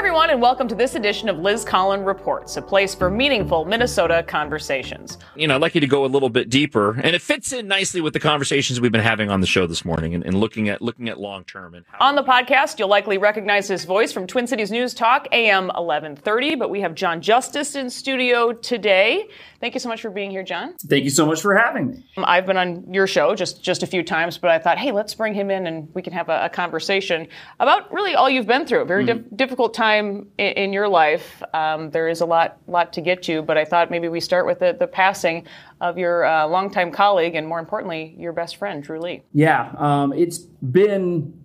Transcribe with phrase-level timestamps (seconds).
[0.00, 4.24] everyone, and welcome to this edition of Liz Collin Reports, a place for meaningful Minnesota
[4.26, 5.18] conversations.
[5.36, 7.68] You know, I'd like you to go a little bit deeper, and it fits in
[7.68, 10.70] nicely with the conversations we've been having on the show this morning, and, and looking
[10.70, 11.74] at looking at long term.
[11.74, 15.64] And on the podcast, you'll likely recognize his voice from Twin Cities News Talk, AM
[15.64, 16.54] 1130.
[16.54, 19.28] But we have Jon Justice in studio today.
[19.60, 20.76] Thank you so much for being here, Jon.
[20.78, 22.06] Thank you so much for having me.
[22.16, 25.14] I've been on your show just just a few times, but I thought, hey, let's
[25.14, 27.28] bring him in and we can have a, a conversation
[27.58, 28.80] about really all you've been through.
[28.80, 29.36] A very mm.
[29.36, 31.42] difficult time in, in your life.
[31.54, 34.46] Um, there is a lot lot to get to, but I thought maybe we start
[34.46, 35.46] with the, the passing
[35.80, 39.22] of your uh, longtime colleague and more importantly, your best friend, Drew Lee.
[39.32, 41.40] Yeah, um, it's been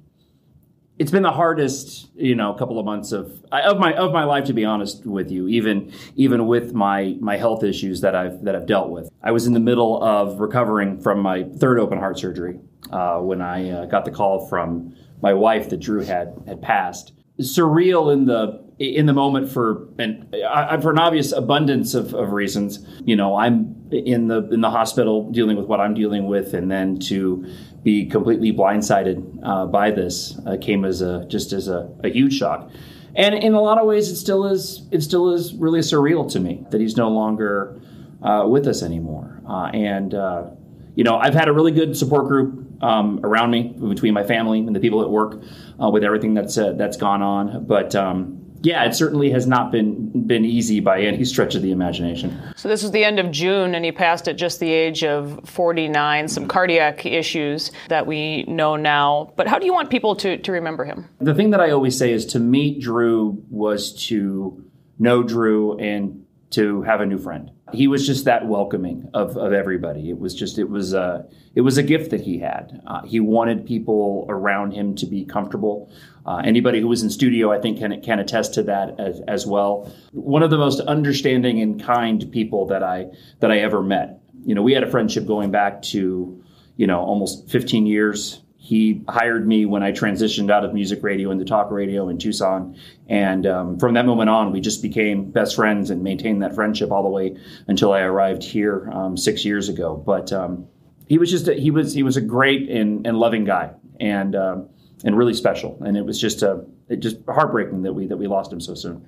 [0.98, 4.46] it's been the hardest, you know, couple of months of of my of my life,
[4.46, 5.48] to be honest with you.
[5.48, 9.46] Even even with my my health issues that I've that I've dealt with, I was
[9.46, 12.60] in the middle of recovering from my third open heart surgery
[12.92, 17.12] uh, when I uh, got the call from my wife that Drew had had passed.
[17.40, 22.32] Surreal in the in the moment for and I, for an obvious abundance of, of
[22.32, 22.86] reasons.
[23.04, 26.70] You know, I'm in the in the hospital dealing with what I'm dealing with, and
[26.70, 27.46] then to
[27.84, 32.34] be completely blindsided uh, by this uh, came as a just as a, a, huge
[32.34, 32.70] shock.
[33.16, 36.40] And in a lot of ways, it still is it still is really surreal to
[36.40, 37.80] me that he's no longer
[38.22, 39.42] uh, with us anymore.
[39.48, 40.50] Uh, and uh,
[40.96, 44.60] you know, I've had a really good support group um, around me between my family
[44.60, 45.42] and the people at work
[45.82, 47.96] uh, with everything that's that's gone on, but.
[47.96, 52.36] Um, yeah, it certainly has not been been easy by any stretch of the imagination.
[52.56, 55.40] So this was the end of June, and he passed at just the age of
[55.46, 56.28] 49.
[56.28, 59.34] Some cardiac issues that we know now.
[59.36, 61.08] But how do you want people to to remember him?
[61.22, 64.66] The thing that I always say is to meet Drew was to
[64.98, 69.54] know Drew and to have a new friend he was just that welcoming of, of
[69.54, 70.10] everybody.
[70.10, 72.82] It was just it was a it was a gift that he had.
[72.88, 75.92] Uh, he wanted people around him to be comfortable.
[76.26, 79.46] Uh, anybody who was in studio, I think, can can attest to that as, as
[79.46, 79.94] well.
[80.12, 83.08] One of the most understanding and kind people that I
[83.40, 84.22] that I ever met.
[84.46, 86.44] You know, we had a friendship going back to
[86.78, 91.30] you know almost 15 years he hired me when I transitioned out of music radio
[91.30, 92.76] into talk radio in Tucson.
[93.08, 96.92] And um, from that moment on, we just became best friends and maintained that friendship
[96.92, 97.38] all the way
[97.68, 99.96] until I arrived here um, six years ago.
[99.96, 100.68] But um,
[101.08, 104.36] he was just a, he was he was a great and, and loving guy and
[104.36, 104.68] um,
[105.04, 105.78] and really special.
[105.86, 108.74] And it was just a it just heartbreaking that we that we lost him so
[108.74, 109.08] soon.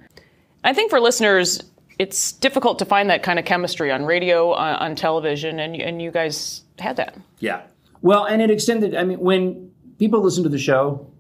[0.64, 1.64] I think for listeners,
[1.98, 6.00] it's difficult to find that kind of chemistry on radio, on, on television, and and
[6.00, 7.18] you guys had that.
[7.40, 7.64] Yeah,
[8.02, 8.96] well, and it extended.
[8.96, 11.12] I mean, when people listened to the show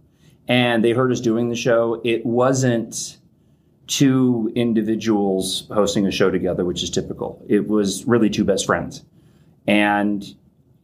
[0.47, 3.17] and they heard us doing the show, it wasn't
[3.87, 7.43] two individuals hosting a show together, which is typical.
[7.47, 9.03] It was really two best friends.
[9.65, 10.23] And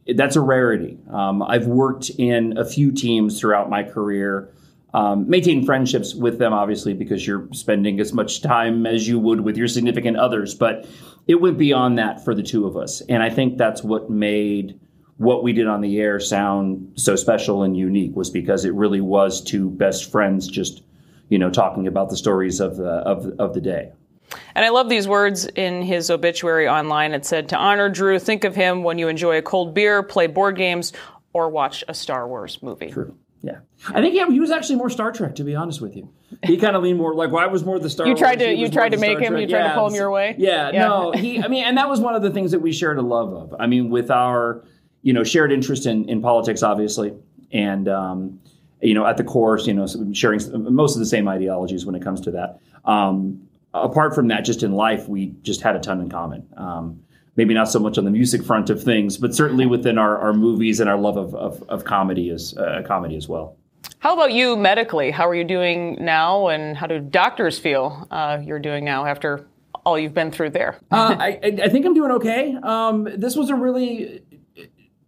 [0.06, 0.98] that's a rarity.
[1.10, 4.50] Um, I've worked in a few teams throughout my career,
[4.92, 9.40] um, maintaining friendships with them, obviously, because you're spending as much time as you would
[9.40, 10.54] with your significant others.
[10.54, 10.86] But
[11.26, 13.00] it went beyond that for the two of us.
[13.08, 14.78] And I think that's what made
[15.16, 19.00] what we did on the air sound so special and unique was because it really
[19.00, 20.82] was two best friends just
[21.28, 23.92] you know talking about the stories of the of, of the day
[24.54, 27.12] and I love these words in his obituary online.
[27.12, 30.26] It said, To honor Drew, think of him when you enjoy a cold beer, play
[30.26, 30.92] board games,
[31.32, 32.90] or watch a Star Wars movie.
[32.90, 33.16] True.
[33.42, 33.58] Yeah.
[33.88, 36.10] I think yeah, he was actually more Star Trek, to be honest with you.
[36.42, 38.54] He kind of leaned more like, well, I was more the Star you tried Wars,
[38.54, 39.42] to you tried to make him, Trek.
[39.42, 40.34] you tried yeah, to pull him your way?
[40.38, 42.72] Yeah, yeah, no, he I mean, and that was one of the things that we
[42.72, 43.54] shared a love of.
[43.60, 44.64] I mean, with our
[45.04, 47.12] you know, shared interest in, in politics, obviously,
[47.52, 48.40] and um,
[48.80, 50.40] you know, at the core, you know, sharing
[50.74, 52.58] most of the same ideologies when it comes to that.
[52.84, 56.48] Um, apart from that, just in life, we just had a ton in common.
[56.56, 57.00] Um,
[57.36, 60.32] maybe not so much on the music front of things, but certainly within our, our
[60.32, 63.56] movies and our love of, of, of comedy as uh, comedy as well.
[63.98, 65.10] How about you medically?
[65.10, 69.46] How are you doing now, and how do doctors feel uh, you're doing now after
[69.84, 70.78] all you've been through there?
[70.90, 72.56] uh, I, I, think I'm doing okay.
[72.62, 74.22] Um, this was a really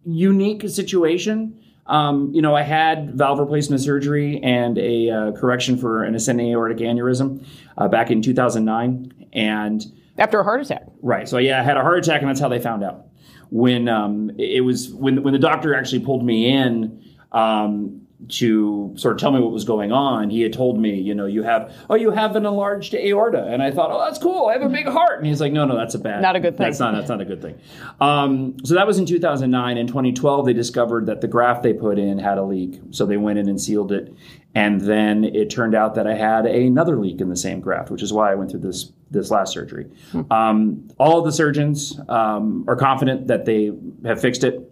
[0.07, 1.59] unique situation.
[1.85, 6.49] Um, you know, I had valve replacement surgery and a uh, correction for an ascending
[6.51, 7.45] aortic aneurysm
[7.77, 9.85] uh, back in 2009, and
[10.17, 10.83] after a heart attack.
[11.01, 11.27] Right.
[11.29, 13.05] So yeah, I had a heart attack, and that's how they found out.
[13.49, 17.03] When um, it was when when the doctor actually pulled me in.
[17.31, 21.13] Um, to sort of tell me what was going on, he had told me, you
[21.13, 24.47] know, you have, oh, you have an enlarged aorta, and I thought, oh, that's cool.
[24.47, 26.39] I have a big heart, and he's like, no, no, that's a bad, not a
[26.39, 26.65] good thing.
[26.65, 27.59] That's not, that's not a good thing.
[28.01, 29.77] Um, so that was in 2009.
[29.77, 33.17] In 2012, they discovered that the graft they put in had a leak, so they
[33.17, 34.11] went in and sealed it,
[34.55, 38.01] and then it turned out that I had another leak in the same graft, which
[38.01, 39.85] is why I went through this this last surgery.
[40.11, 40.31] Hmm.
[40.31, 43.71] Um, all of the surgeons um, are confident that they
[44.03, 44.66] have fixed it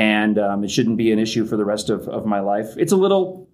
[0.00, 2.68] and um, it shouldn't be an issue for the rest of, of my life.
[2.78, 3.50] It's a little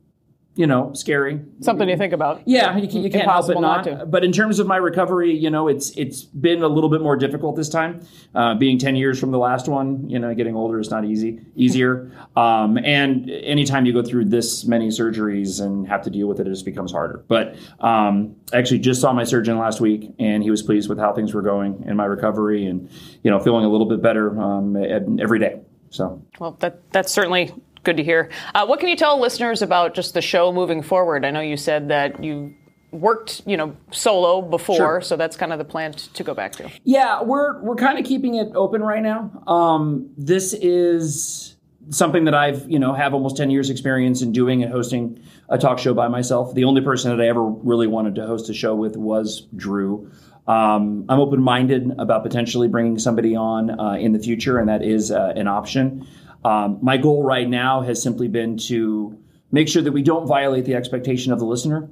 [0.57, 1.43] you know, scary.
[1.61, 2.41] Something you think about.
[2.47, 3.85] Yeah, you, can, you can't help it not.
[3.85, 4.07] not to.
[4.07, 7.15] But in terms of my recovery, you know, it's it's been a little bit more
[7.15, 8.01] difficult this time.
[8.35, 11.41] Uh, being ten years from the last one, you know, getting older is not easy.
[11.57, 16.41] Easier, um, and anytime you go through this many surgeries and have to deal with
[16.41, 17.23] it, it just becomes harder.
[17.29, 20.99] But um, I actually just saw my surgeon last week, and he was pleased with
[20.99, 22.89] how things were going in my recovery, and
[23.23, 24.75] you know, feeling a little bit better um,
[25.21, 25.61] every day.
[25.91, 27.53] So Well, that that's certainly
[27.85, 28.31] good to hear.
[28.55, 31.25] Uh, what can you tell listeners about just the show moving forward?
[31.25, 32.55] I know you said that you
[32.93, 35.01] worked, you know, solo before, Sure.
[35.01, 36.71] so that's kind of the plan t- to go back to.
[36.85, 39.31] Yeah, we're we're kind of keeping it open right now.
[39.47, 41.57] Um, this is
[41.91, 45.57] something that I've you know have almost ten years experience in doing and hosting a
[45.59, 46.55] talk show by myself.
[46.55, 50.11] The only person that I ever really wanted to host a show with was Drew.
[50.47, 54.83] Um, I'm open minded about potentially bringing somebody on uh, in the future, and that
[54.83, 56.07] is uh, an option.
[56.45, 59.19] Um, my goal right now has simply been to
[59.51, 61.89] make sure that we don't violate the expectation of the listener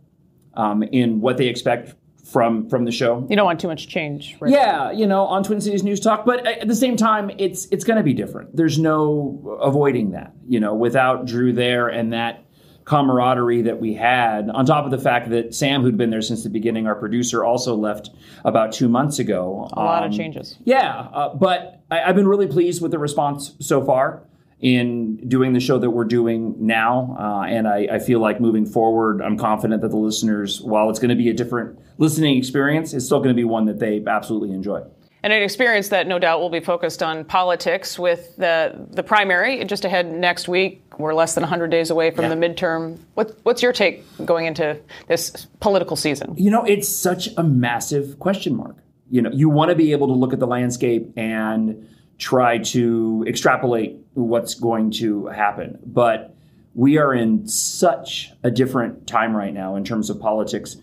[0.54, 3.26] um, in what they expect from from the show.
[3.28, 4.36] You don't want too much change.
[4.40, 4.52] Right?
[4.52, 7.84] Yeah, you know, on Twin Cities News Talk, but at the same time, it's it's
[7.84, 8.56] going to be different.
[8.56, 10.32] There's no avoiding that.
[10.46, 12.43] You know, without Drew there and that
[12.84, 16.42] camaraderie that we had, on top of the fact that Sam, who'd been there since
[16.42, 18.10] the beginning, our producer, also left
[18.44, 19.68] about two months ago.
[19.72, 20.58] A lot of Um, changes.
[20.64, 24.22] yeah, uh, but I, I've been really pleased with the response so far
[24.60, 27.16] in doing the show that we're doing now.
[27.18, 30.98] Uh, and I, I feel like moving forward, I'm confident that the listeners, while it's
[30.98, 34.02] going to be a different listening experience, it's still going to be one that they
[34.06, 34.82] absolutely enjoy.
[35.24, 39.64] And an experience that no doubt will be focused on politics with the the primary
[39.64, 40.82] just ahead next week.
[40.98, 42.34] We're less than 100 days away from Yeah.
[42.34, 42.98] the midterm.
[43.14, 44.78] What, what's your take going into
[45.08, 46.34] this political season?
[46.36, 48.76] You know, it's such a massive question mark.
[49.10, 51.88] You know, you want to be able to look at the landscape and
[52.18, 55.78] try to extrapolate what's going to happen.
[55.86, 56.36] But
[56.74, 60.76] we are in such a different time right now in terms of politics.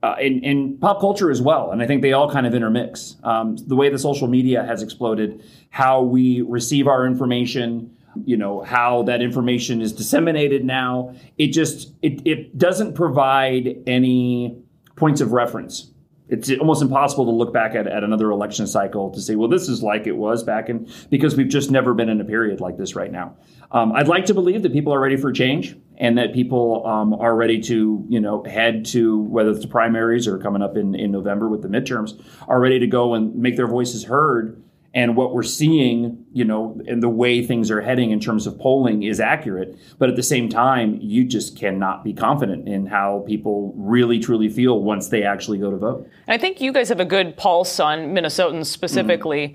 [0.00, 3.16] Uh, in, in pop culture as well, and I think they all kind of intermix.
[3.24, 8.62] Um, the way the social media has exploded, how we receive our information, you know
[8.62, 14.56] how that information is disseminated now it just it, it doesn't provide any
[14.96, 15.90] points of reference.
[16.28, 19.68] It's almost impossible to look back at, at another election cycle to say well this
[19.68, 22.76] is like it was back in because we've just never been in a period like
[22.76, 23.36] this right now.
[23.70, 27.12] Um, i'd like to believe that people are ready for change and that people um,
[27.14, 30.94] are ready to you know head to whether it's the primaries or coming up in,
[30.94, 34.62] in november with the midterms are ready to go and make their voices heard
[34.98, 38.58] and what we're seeing, you know, and the way things are heading in terms of
[38.58, 39.78] polling is accurate.
[39.96, 44.48] But at the same time, you just cannot be confident in how people really truly
[44.48, 46.10] feel once they actually go to vote.
[46.26, 48.62] And I think you guys have a good pulse on Minnesotans mm-hmm.
[48.64, 49.54] specifically.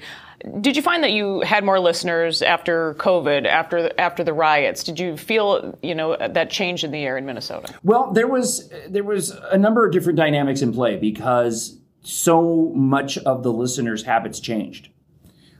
[0.61, 4.81] Did you find that you had more listeners after COVID, after the, after the riots?
[4.85, 7.73] Did you feel, you know, that change in the air in Minnesota?
[7.83, 13.17] Well, there was there was a number of different dynamics in play because so much
[13.19, 14.89] of the listeners' habits changed.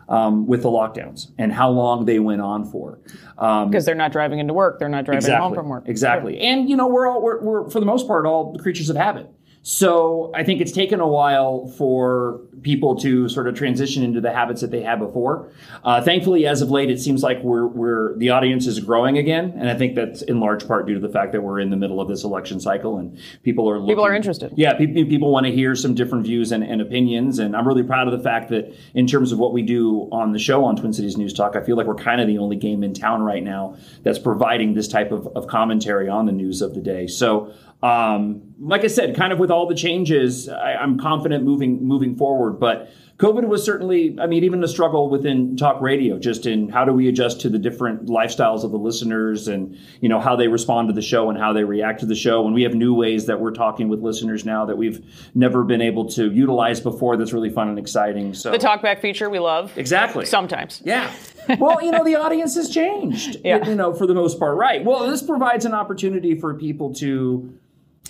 [0.09, 2.99] Um, with the lockdowns and how long they went on for.
[3.37, 5.87] Um, Because they're not driving into work, they're not driving home from work.
[5.87, 6.39] Exactly.
[6.39, 9.29] And you know, we're all we're, we're for the most part all creatures of habit.
[9.63, 14.31] So I think it's taken a while for people to sort of transition into the
[14.31, 15.51] habits that they had before.
[15.85, 19.53] Uh, thankfully, as of late, it seems like we're we're the audience is growing again,
[19.57, 21.77] and I think that's in large part due to the fact that we're in the
[21.77, 24.51] middle of this election cycle and people are looking, People are interested.
[24.55, 27.83] Yeah, people, people want to hear some different views and, and opinions, and I'm really
[27.83, 30.75] proud of the fact that in terms of what we do on the show on
[30.75, 33.23] Twin Cities News Talk, I feel like we're kind of the only game in town
[33.23, 37.07] right now that's providing this type of, of commentary on the news of the day.
[37.07, 41.85] So um, like I said, kind of with all the changes, I, I'm confident moving
[41.85, 42.53] moving forward.
[42.59, 46.83] But COVID was certainly, I mean, even a struggle within talk radio, just in how
[46.85, 50.47] do we adjust to the different lifestyles of the listeners and, you know, how they
[50.47, 52.45] respond to the show and how they react to the show.
[52.45, 55.81] And we have new ways that we're talking with listeners now that we've never been
[55.81, 58.33] able to utilize before that's really fun and exciting.
[58.33, 59.77] So The talkback feature we love.
[59.77, 60.25] Exactly.
[60.25, 60.81] Sometimes.
[60.83, 61.11] Yeah.
[61.59, 63.67] Well, you know, the audience has changed, Yeah.
[63.67, 64.57] you know, for the most part.
[64.57, 64.83] Right.
[64.83, 67.57] Well, this provides an opportunity for people to,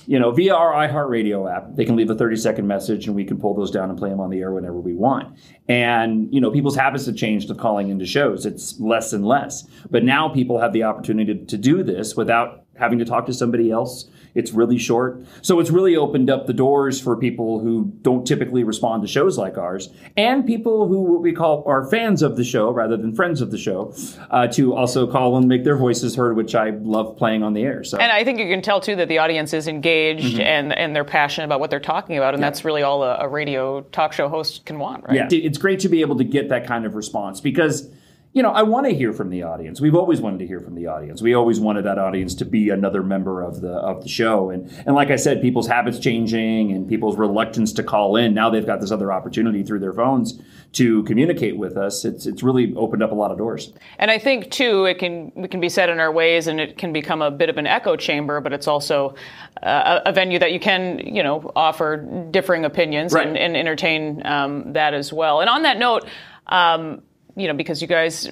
[0.06, 3.24] you know, via our iHeartRadio app, they can leave a 30 second message and we
[3.24, 5.38] can pull those down and play them on the air whenever we want.
[5.68, 8.46] And, you know, people's habits have changed of calling into shows.
[8.46, 9.64] It's less and less.
[9.90, 13.34] But now people have the opportunity to, to do this without having to talk to
[13.34, 14.10] somebody else.
[14.36, 15.24] It's really short.
[15.44, 19.38] So it's really opened up the doors for people who don't typically respond to shows
[19.38, 23.14] like ours and people who what we call are fans of the show rather than
[23.14, 23.94] friends of the show
[24.32, 27.62] uh, to also call and make their voices heard, which I love playing on the
[27.62, 27.84] air.
[27.84, 30.42] So And I think you can tell too that the audience is engaged Mm-hmm.
[30.42, 33.28] and, and they're passionate about what they're talking about, and that's really all a, a
[33.28, 35.16] radio talk show host can want, right?
[35.16, 37.88] Yeah, it's great to be able to get that kind of response because
[38.34, 39.80] you know, I want to hear from the audience.
[39.80, 41.22] We've always wanted to hear from the audience.
[41.22, 44.50] We always wanted that audience to be another member of the of the show.
[44.50, 48.34] And and like I said, people's habits changing and people's reluctance to call in.
[48.34, 50.40] Now they've got this other opportunity through their phones
[50.74, 52.06] to communicate with us.
[52.06, 53.72] It's it's really opened up a lot of doors.
[54.00, 56.80] And I think too, it can we can be set in our ways, and it
[56.80, 58.42] can become a bit of an echo chamber.
[58.42, 59.14] But it's also
[59.62, 61.98] uh, a venue that you can you know offer
[62.32, 63.28] differing opinions Right.
[63.28, 65.40] and, and entertain um, that as well.
[65.42, 66.08] And on that note.
[66.48, 67.04] Um,
[67.36, 68.30] you know, because you guys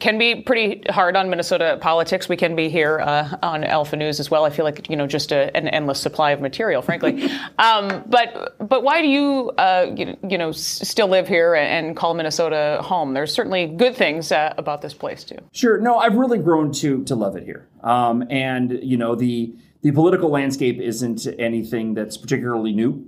[0.00, 2.28] can be pretty hard on Minnesota politics.
[2.28, 4.44] We can be here uh, on Alpha News as well.
[4.44, 7.28] I feel like you know just a, an endless supply of material, frankly.
[7.58, 11.96] um, but but why do you uh, you, you know s- still live here and
[11.96, 13.14] call Minnesota home?
[13.14, 15.38] There's certainly good things uh, about this place too.
[15.52, 15.80] Sure.
[15.80, 17.68] No, I've really grown to to love it here.
[17.82, 23.06] Um, and you know the the political landscape isn't anything that's particularly new.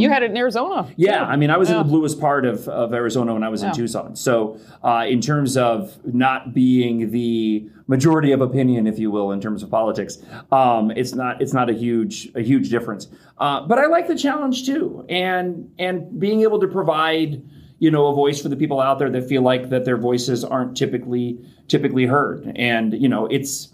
[0.00, 0.88] You had it in Arizona.
[0.96, 1.24] Yeah, too.
[1.24, 3.72] I mean, I was in the bluest part of, of Arizona when I was in
[3.72, 4.16] Tucson.
[4.16, 9.40] So, uh, in terms of not being the majority of opinion, if you will, in
[9.40, 10.18] terms of politics,
[10.52, 13.08] um, it's not it's not a huge a huge difference.
[13.38, 17.42] Uh, but I like the challenge too, and and being able to provide
[17.78, 20.44] you know a voice for the people out there that feel like that their voices
[20.44, 21.38] aren't typically
[21.68, 22.52] typically heard.
[22.56, 23.68] And you know, it's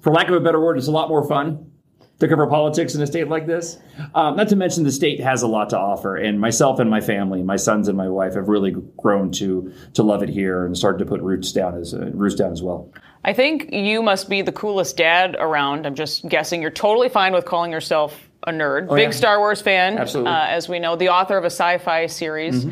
[0.00, 1.69] for lack of a better word, it's a lot more fun
[2.20, 3.78] to cover politics in a state like this.
[4.14, 7.00] Um, not to mention the state has a lot to offer, and myself and my
[7.00, 10.76] family, my sons and my wife, have really grown to to love it here and
[10.76, 12.92] started to put roots down as uh, roots down as well.
[13.24, 15.86] I think you must be the coolest dad around.
[15.86, 16.62] I'm just guessing.
[16.62, 18.82] You're totally fine with calling yourself a nerd.
[18.82, 19.10] Big Oh, yeah.
[19.10, 20.30] Star Wars fan, Absolutely.
[20.32, 20.50] Mm-hmm.
[20.52, 22.64] Uh, as we know, the author of a sci-fi series.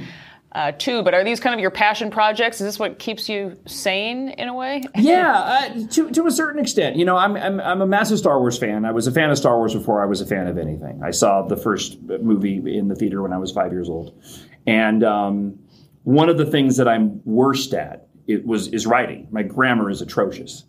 [0.53, 2.61] Uh, too, but are these kind of your passion projects?
[2.61, 4.83] Is this what keeps you sane in a way?
[4.97, 6.97] Yeah, uh, to to a certain extent.
[6.97, 8.85] You know, I'm, I'm I'm a massive Star Wars fan.
[8.87, 11.03] I was a fan of Star Wars before I was a fan of anything.
[11.03, 14.15] I saw the first movie in the theater when I was five years old,
[14.67, 15.59] and um,
[16.05, 19.29] one of the things that I'm worst at it was is writing.
[19.31, 20.65] My grammar is atrocious.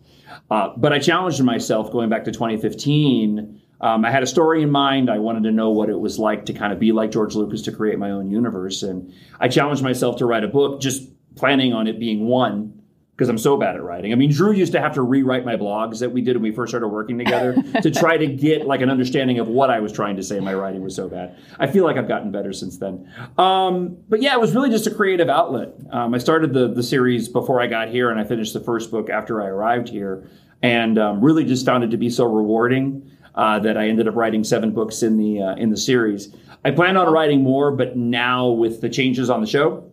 [0.50, 3.60] Uh, but I challenged myself going back to 2015.
[3.80, 5.10] Um, I had a story in mind.
[5.10, 7.62] I wanted to know what it was like to kind of be like George Lucas
[7.62, 8.82] to create my own universe.
[8.82, 12.80] And I challenged myself to write a book, just planning on it being one
[13.20, 14.12] because I'm so bad at writing.
[14.12, 16.52] I mean, Drew used to have to rewrite my blogs that we did when we
[16.52, 19.92] first started working together to try to get like an understanding of what I was
[19.92, 20.40] trying to say.
[20.40, 21.36] My writing was so bad.
[21.58, 23.12] I feel like I've gotten better since then.
[23.36, 25.74] Um, but yeah, it was really just a creative outlet.
[25.90, 28.90] Um, I started the the series before I got here, and I finished the first
[28.90, 30.26] book after I arrived here,
[30.62, 33.10] and um, really just found it to be so rewarding.
[33.34, 36.34] Uh, that I ended up writing seven books in the uh, in the series.
[36.64, 39.90] I plan on writing more, but now with the changes on the show,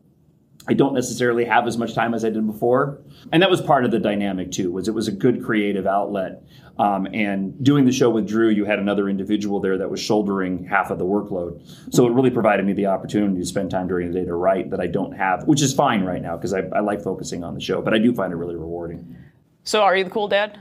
[0.67, 2.99] I don't necessarily have as much time as I did before,
[3.31, 4.71] and that was part of the dynamic too.
[4.71, 6.43] Was it was a good creative outlet,
[6.77, 10.65] um, and doing the show with Drew, you had another individual there that was shouldering
[10.65, 11.61] half of the workload,
[11.93, 14.71] so it really provided me the opportunity to spend time during the day to write
[14.71, 17.53] that I don't have, which is fine right now because I, I like focusing on
[17.53, 19.15] the show, but I do find it really rewarding.
[19.63, 20.59] So, are you the cool dad?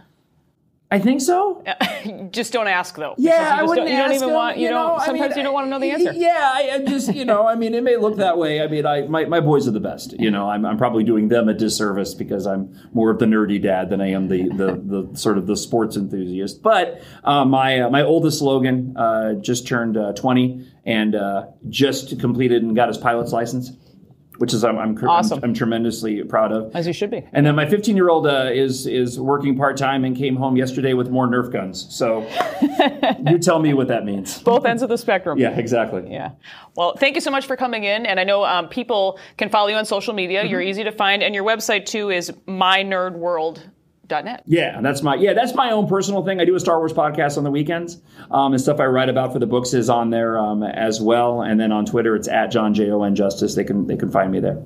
[0.89, 1.65] I think so.
[2.31, 3.17] Just don't ask though.
[3.19, 4.57] Yeah, I wouldn't don't, you don't even him, want.
[4.57, 5.01] You, you know, don't.
[5.01, 6.13] I Sometimes mean, you don't want to know the answer.
[6.13, 8.63] Yeah, I, I just you know, I mean, it may look that way.
[8.63, 10.13] I mean, I my, my boys are the best.
[10.13, 13.61] You know, I'm, I'm probably doing them a disservice because I'm more of the nerdy
[13.61, 16.63] dad than I am the the, the sort of the sports enthusiast.
[16.63, 22.21] But uh, my uh, my oldest Logan uh, just turned uh, 20 and uh, just
[22.21, 23.73] completed and got his pilot's license,
[24.39, 25.39] which is I'm I'm, Awesome.
[25.39, 26.75] I'm, I'm tremendously proud of.
[26.75, 27.25] As you should be.
[27.33, 30.57] And then my 15 year old uh, is is working part time and came home
[30.57, 31.87] yesterday with more Nerf guns.
[31.95, 32.27] So
[33.31, 34.41] you tell me what that means.
[34.43, 35.39] Both ends of the spectrum.
[35.39, 36.05] Yeah, exactly.
[36.11, 36.33] Yeah.
[36.77, 38.07] Well, thank you so much for coming in.
[38.07, 40.45] And I know um, people can follow you on social media.
[40.45, 40.69] You're Mm-hmm.
[40.69, 41.23] easy to find.
[41.23, 42.33] And your website, too, is
[44.07, 44.43] mynerdworld.net.
[44.47, 46.41] Yeah, that's my yeah, that's my own personal thing.
[46.41, 49.33] I do a Star Wars podcast on the weekends, um, and stuff I write about
[49.33, 51.43] for the books is on there um, as well.
[51.43, 53.55] And then on Twitter, it's at Jon J O N Justice.
[53.55, 54.63] They can they can find me there.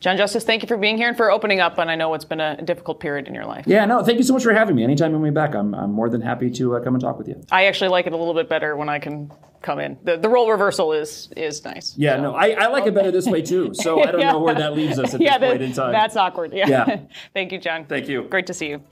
[0.00, 1.76] Jon Justice, thank you for being here and for opening up.
[1.78, 3.64] And I know it's been a difficult period in your life.
[3.66, 4.82] Yeah, no, thank you so much for having me.
[4.82, 7.42] Anytime I'm back, I'm I'm more than happy to uh, come and talk with you.
[7.50, 9.30] I actually like it a little bit better when I can
[9.62, 9.98] come in.
[10.04, 11.94] The, the role reversal is is nice.
[11.96, 13.72] Yeah, no, I, I like it better this way too.
[13.80, 15.92] So I don't know where that leaves us at yeah, this that- point in time.
[15.92, 16.52] That's awkward.
[16.52, 16.68] Yeah.
[16.68, 17.00] Yeah.
[17.34, 17.86] Thank you, Jon.
[17.86, 18.22] Thank you.
[18.24, 18.82] Great to see you.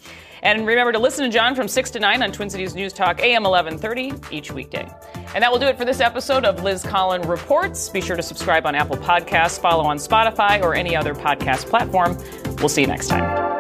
[0.42, 3.20] And remember to listen to Jon from 6 to 9 on Twin Cities News Talk,
[3.20, 4.88] AM 1130, each weekday.
[5.34, 7.88] And that will do it for this episode of Liz Collin Reports.
[7.88, 12.16] Be sure to subscribe on Apple Podcasts, follow on Spotify, or any other podcast platform.
[12.58, 13.57] We'll see you next time.